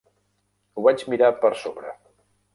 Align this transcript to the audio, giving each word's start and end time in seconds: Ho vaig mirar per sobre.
Ho 0.79 0.85
vaig 0.87 1.05
mirar 1.13 1.31
per 1.45 1.53
sobre. 1.67 1.95